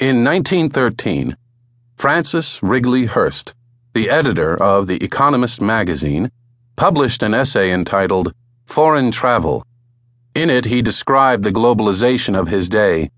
In 0.00 0.24
1913, 0.24 1.36
Francis 1.94 2.62
Wrigley 2.62 3.04
Hirst, 3.04 3.52
the 3.92 4.08
editor 4.08 4.56
of 4.56 4.86
The 4.86 5.04
Economist 5.04 5.60
magazine, 5.60 6.30
published 6.74 7.22
an 7.22 7.34
essay 7.34 7.70
entitled 7.70 8.32
Foreign 8.64 9.10
Travel. 9.10 9.62
In 10.34 10.48
it, 10.48 10.64
he 10.64 10.80
described 10.80 11.44
the 11.44 11.52
globalization 11.52 12.34
of 12.34 12.48
his 12.48 12.70
day, 12.70 13.10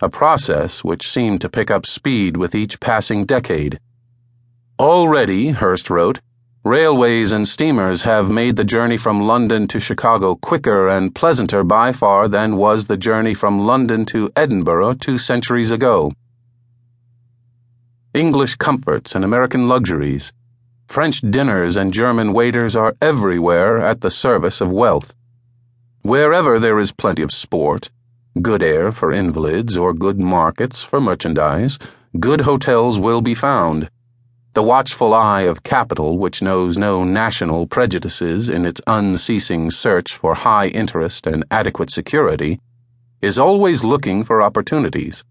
a 0.00 0.08
process 0.08 0.82
which 0.82 1.06
seemed 1.06 1.42
to 1.42 1.50
pick 1.50 1.70
up 1.70 1.84
speed 1.84 2.38
with 2.38 2.54
each 2.54 2.80
passing 2.80 3.26
decade. 3.26 3.78
Already, 4.78 5.50
Hirst 5.50 5.90
wrote, 5.90 6.20
railways 6.64 7.30
and 7.30 7.46
steamers 7.46 8.02
have 8.02 8.30
made 8.30 8.56
the 8.56 8.64
journey 8.64 8.96
from 8.96 9.26
London 9.26 9.68
to 9.68 9.78
Chicago 9.78 10.34
quicker 10.34 10.88
and 10.88 11.14
pleasanter 11.14 11.62
by 11.62 11.92
far 11.92 12.26
than 12.26 12.56
was 12.56 12.86
the 12.86 12.96
journey 12.96 13.34
from 13.34 13.66
London 13.66 14.06
to 14.06 14.32
Edinburgh 14.34 14.94
two 14.94 15.18
centuries 15.18 15.70
ago. 15.70 16.10
English 18.14 18.56
comforts 18.56 19.14
and 19.14 19.24
American 19.24 19.70
luxuries, 19.70 20.34
French 20.86 21.22
dinners 21.22 21.76
and 21.76 21.94
German 21.94 22.34
waiters 22.34 22.76
are 22.76 22.94
everywhere 23.00 23.78
at 23.78 24.02
the 24.02 24.10
service 24.10 24.60
of 24.60 24.70
wealth. 24.70 25.14
Wherever 26.02 26.58
there 26.58 26.78
is 26.78 26.92
plenty 26.92 27.22
of 27.22 27.32
sport, 27.32 27.88
good 28.42 28.62
air 28.62 28.92
for 28.92 29.12
invalids, 29.12 29.78
or 29.78 29.94
good 29.94 30.20
markets 30.20 30.82
for 30.82 31.00
merchandise, 31.00 31.78
good 32.20 32.42
hotels 32.42 33.00
will 33.00 33.22
be 33.22 33.34
found. 33.34 33.88
The 34.52 34.62
watchful 34.62 35.14
eye 35.14 35.46
of 35.48 35.62
capital, 35.62 36.18
which 36.18 36.42
knows 36.42 36.76
no 36.76 37.04
national 37.04 37.66
prejudices 37.66 38.46
in 38.46 38.66
its 38.66 38.82
unceasing 38.86 39.70
search 39.70 40.14
for 40.14 40.34
high 40.34 40.66
interest 40.66 41.26
and 41.26 41.44
adequate 41.50 41.88
security, 41.88 42.60
is 43.22 43.38
always 43.38 43.82
looking 43.82 44.22
for 44.22 44.42
opportunities 44.42 45.24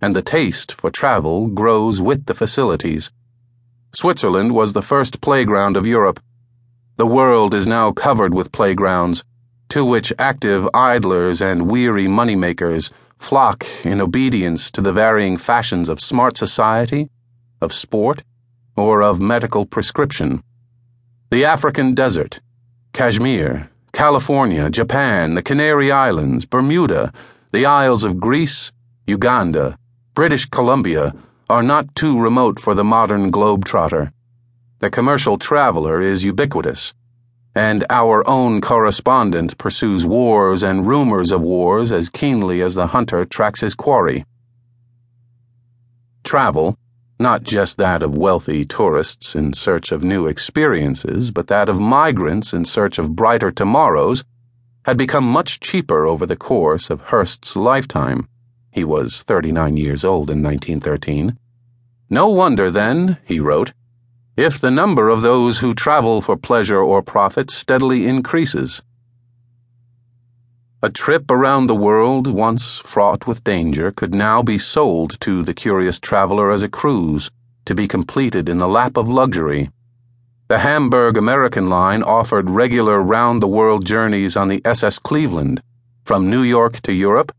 and 0.00 0.14
the 0.14 0.22
taste 0.22 0.72
for 0.72 0.90
travel 0.90 1.48
grows 1.48 2.00
with 2.00 2.26
the 2.26 2.34
facilities. 2.34 3.10
Switzerland 3.92 4.52
was 4.52 4.72
the 4.72 4.82
first 4.82 5.20
playground 5.20 5.76
of 5.76 5.86
Europe. 5.86 6.20
The 6.96 7.06
world 7.06 7.54
is 7.54 7.66
now 7.66 7.92
covered 7.92 8.34
with 8.34 8.52
playgrounds, 8.52 9.24
to 9.70 9.84
which 9.84 10.12
active 10.18 10.68
idlers 10.74 11.40
and 11.40 11.70
weary 11.70 12.06
moneymakers 12.06 12.90
flock 13.18 13.66
in 13.84 14.00
obedience 14.00 14.70
to 14.70 14.80
the 14.80 14.92
varying 14.92 15.36
fashions 15.36 15.88
of 15.88 16.00
smart 16.00 16.36
society, 16.36 17.08
of 17.60 17.72
sport, 17.72 18.22
or 18.76 19.02
of 19.02 19.20
medical 19.20 19.66
prescription. 19.66 20.42
The 21.30 21.44
African 21.44 21.94
desert, 21.94 22.40
Kashmir, 22.92 23.70
California, 23.92 24.70
Japan, 24.70 25.34
the 25.34 25.42
Canary 25.42 25.90
Islands, 25.90 26.46
Bermuda, 26.46 27.12
the 27.52 27.66
Isles 27.66 28.04
of 28.04 28.20
Greece, 28.20 28.70
Uganda, 29.06 29.78
British 30.18 30.46
Columbia 30.46 31.14
are 31.48 31.62
not 31.62 31.94
too 31.94 32.18
remote 32.18 32.58
for 32.58 32.74
the 32.74 32.82
modern 32.82 33.30
globetrotter. 33.30 34.10
The 34.80 34.90
commercial 34.90 35.38
traveler 35.38 36.02
is 36.02 36.24
ubiquitous, 36.24 36.92
and 37.54 37.84
our 37.88 38.28
own 38.28 38.60
correspondent 38.60 39.56
pursues 39.58 40.04
wars 40.04 40.64
and 40.64 40.88
rumors 40.88 41.30
of 41.30 41.40
wars 41.40 41.92
as 41.92 42.10
keenly 42.10 42.60
as 42.60 42.74
the 42.74 42.88
hunter 42.88 43.24
tracks 43.24 43.60
his 43.60 43.76
quarry. 43.76 44.24
Travel, 46.24 46.76
not 47.20 47.44
just 47.44 47.76
that 47.76 48.02
of 48.02 48.18
wealthy 48.18 48.64
tourists 48.64 49.36
in 49.36 49.52
search 49.52 49.92
of 49.92 50.02
new 50.02 50.26
experiences, 50.26 51.30
but 51.30 51.46
that 51.46 51.68
of 51.68 51.78
migrants 51.78 52.52
in 52.52 52.64
search 52.64 52.98
of 52.98 53.14
brighter 53.14 53.52
tomorrows, 53.52 54.24
had 54.84 54.96
become 54.96 55.22
much 55.22 55.60
cheaper 55.60 56.08
over 56.08 56.26
the 56.26 56.34
course 56.34 56.90
of 56.90 57.02
Hirst's 57.02 57.54
lifetime. 57.54 58.26
He 58.70 58.84
was 58.84 59.22
39 59.22 59.76
years 59.76 60.04
old 60.04 60.30
in 60.30 60.42
1913. 60.42 61.38
No 62.10 62.28
wonder, 62.28 62.70
then, 62.70 63.18
he 63.24 63.40
wrote, 63.40 63.72
if 64.36 64.60
the 64.60 64.70
number 64.70 65.08
of 65.08 65.20
those 65.20 65.58
who 65.58 65.74
travel 65.74 66.20
for 66.20 66.36
pleasure 66.36 66.78
or 66.80 67.02
profit 67.02 67.50
steadily 67.50 68.06
increases. 68.06 68.80
A 70.80 70.90
trip 70.90 71.28
around 71.28 71.66
the 71.66 71.74
world, 71.74 72.28
once 72.28 72.78
fraught 72.78 73.26
with 73.26 73.42
danger, 73.42 73.90
could 73.90 74.14
now 74.14 74.44
be 74.44 74.56
sold 74.56 75.20
to 75.22 75.42
the 75.42 75.52
curious 75.52 75.98
traveler 75.98 76.52
as 76.52 76.62
a 76.62 76.68
cruise, 76.68 77.32
to 77.64 77.74
be 77.74 77.88
completed 77.88 78.48
in 78.48 78.58
the 78.58 78.68
lap 78.68 78.96
of 78.96 79.08
luxury. 79.08 79.70
The 80.46 80.60
Hamburg 80.60 81.16
American 81.16 81.68
line 81.68 82.04
offered 82.04 82.48
regular 82.48 83.02
round 83.02 83.42
the 83.42 83.48
world 83.48 83.84
journeys 83.84 84.36
on 84.36 84.46
the 84.46 84.62
SS 84.64 85.00
Cleveland, 85.00 85.60
from 86.04 86.30
New 86.30 86.42
York 86.42 86.80
to 86.82 86.92
Europe 86.92 87.32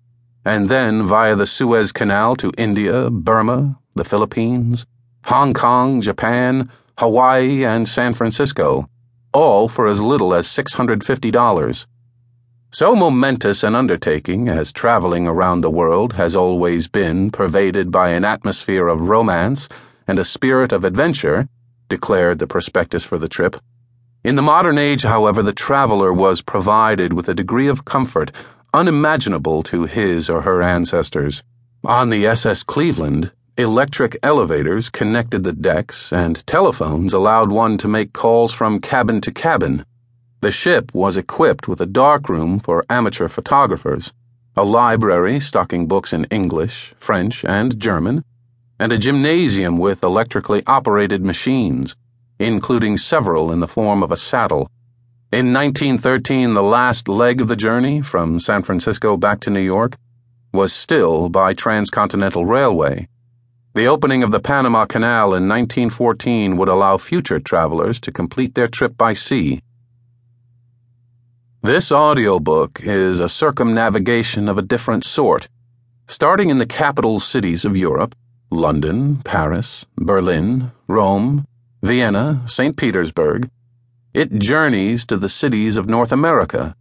and 0.49 0.67
then 0.67 1.05
via 1.05 1.35
the 1.35 1.45
Suez 1.45 1.91
Canal 1.91 2.35
to 2.37 2.51
India, 2.57 3.11
Burma, 3.11 3.77
the 3.93 4.03
Philippines, 4.03 4.87
Hong 5.25 5.53
Kong, 5.53 6.01
Japan, 6.01 6.71
Hawaii, 6.97 7.63
and 7.63 7.87
San 7.87 8.15
Francisco, 8.15 8.89
all 9.31 9.67
for 9.67 9.85
as 9.85 10.01
little 10.01 10.33
as 10.33 10.47
$650. 10.47 11.85
So 12.71 12.95
momentous 12.95 13.63
an 13.63 13.75
undertaking 13.75 14.49
as 14.49 14.71
traveling 14.71 15.27
around 15.27 15.61
the 15.61 15.69
world 15.69 16.13
has 16.13 16.35
always 16.35 16.87
been 16.87 17.29
pervaded 17.29 17.91
by 17.91 18.09
an 18.09 18.25
atmosphere 18.25 18.87
of 18.87 19.01
romance 19.01 19.69
and 20.07 20.17
a 20.17 20.25
spirit 20.25 20.71
of 20.71 20.83
adventure, 20.83 21.47
declared 21.89 22.39
the 22.39 22.47
prospectus 22.47 23.03
for 23.03 23.19
the 23.19 23.29
trip. 23.29 23.57
In 24.23 24.35
the 24.35 24.41
modern 24.41 24.79
age, 24.79 25.03
however, 25.03 25.43
the 25.43 25.53
traveler 25.53 26.11
was 26.11 26.41
provided 26.41 27.13
with 27.13 27.29
a 27.29 27.35
degree 27.35 27.67
of 27.67 27.85
comfort 27.85 28.31
unimaginable 28.74 29.63
to 29.63 29.85
his 29.85 30.30
or 30.30 30.41
her 30.41 30.62
ancestors. 30.62 31.44
On 31.84 32.09
the 32.09 32.25
SS 32.25 32.63
Cleveland, 32.63 33.31
electric 33.57 34.18
elevators 34.24 34.90
connected 34.90 35.44
the 35.44 35.53
decks, 35.53 36.13
and 36.13 36.46
telephones 36.47 37.13
allowed 37.13 37.50
one 37.50 37.78
to 37.78 37.88
make 37.88 38.13
calls 38.13 38.53
from 38.53 38.79
cabin 38.79 39.22
to 39.22 39.31
cabin. 39.31 39.85
The 40.41 40.52
ship 40.52 40.94
was 40.94 41.18
equipped 41.18 41.68
with 41.68 41.81
a 41.81 41.85
darkroom 41.85 42.59
for 42.59 42.85
amateur 42.90 43.28
photographers, 43.28 44.13
a 44.56 44.63
library 44.63 45.40
stocking 45.40 45.88
books 45.88 46.13
in 46.13 46.25
English, 46.25 46.94
French, 46.97 47.44
and 47.44 47.79
German, 47.79 48.24
and 48.79 48.94
a 48.94 48.97
gymnasium 48.97 49.78
with 49.78 50.03
electrically 50.03 50.63
operated 50.66 51.24
machines, 51.25 51.96
including 52.40 52.97
several 52.97 53.52
in 53.52 53.59
the 53.59 53.68
form 53.68 54.02
of 54.02 54.12
a 54.12 54.18
saddle. 54.18 54.69
In 55.31 55.53
1913, 55.53 56.56
the 56.56 56.63
last 56.63 57.07
leg 57.07 57.40
of 57.40 57.47
the 57.47 57.56
journey 57.56 58.01
from 58.01 58.40
San 58.40 58.63
Francisco 58.63 59.16
back 59.16 59.40
to 59.41 59.51
New 59.51 59.62
York 59.62 59.95
was 60.51 60.73
still 60.73 61.29
by 61.29 61.53
transcontinental 61.53 62.47
railway. 62.47 63.07
The 63.75 63.85
opening 63.85 64.23
of 64.23 64.31
the 64.31 64.40
Panama 64.40 64.88
Canal 64.88 65.35
in 65.35 65.47
1914 65.47 66.57
would 66.57 66.67
allow 66.67 66.97
future 66.97 67.40
travelers 67.40 68.00
to 68.01 68.12
complete 68.12 68.56
their 68.56 68.66
trip 68.66 68.97
by 68.97 69.13
sea. 69.13 69.62
This 71.61 71.91
audiobook 71.91 72.81
is 72.81 73.19
a 73.19 73.29
circumnavigation 73.29 74.50
of 74.50 74.57
a 74.57 74.63
different 74.63 75.03
sort, 75.03 75.47
starting 76.07 76.50
in 76.50 76.57
the 76.57 76.66
capital 76.66 77.19
cities 77.19 77.66
of 77.66 77.78
Europe 77.78 78.16
London, 78.50 79.17
Paris, 79.17 79.85
Berlin, 79.96 80.72
Rome, 80.88 81.46
Vienna, 81.84 82.41
St. 82.47 82.75
Petersburg 82.75 83.47
it 84.14 84.40
journeys 84.40 85.06
to 85.06 85.18
the 85.18 85.30
cities 85.30 85.78
of 85.78 85.88
North 85.88 86.12
America 86.12 86.75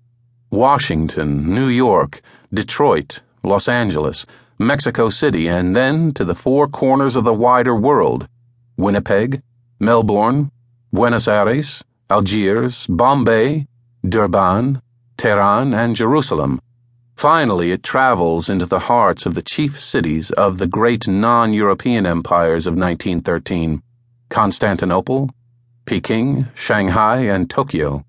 Washington, 0.51 1.55
New 1.55 1.69
York, 1.69 2.23
Detroit, 2.53 3.21
Los 3.45 3.69
Angeles, 3.69 4.25
Mexico 4.59 5.11
City, 5.11 5.47
and 5.47 5.77
then 5.77 6.13
to 6.15 6.25
the 6.25 6.35
four 6.35 6.67
corners 6.67 7.17
of 7.17 7.25
the 7.25 7.35
wider 7.35 7.77
world 7.77 8.27
Winnipeg, 8.79 9.43
Melbourne, 9.79 10.51
Buenos 10.91 11.29
Aires, 11.29 11.85
Algiers, 12.09 12.87
Bombay, 12.87 13.67
Durban, 14.09 14.81
Tehran, 15.19 15.75
and 15.75 15.95
Jerusalem. 15.95 16.61
Finally, 17.15 17.73
it 17.73 17.83
travels 17.83 18.49
into 18.49 18.65
the 18.65 18.79
hearts 18.79 19.27
of 19.27 19.35
the 19.35 19.43
chief 19.43 19.79
cities 19.79 20.31
of 20.31 20.59
the 20.59 20.67
great 20.67 21.07
non 21.07 21.53
European 21.53 22.07
empires 22.07 22.67
of 22.67 22.75
1913 22.75 23.83
Constantinople, 24.31 25.31
Peking, 25.89 26.47
Shanghai, 26.55 27.21
and 27.21 27.49
Tokyo. 27.49 28.05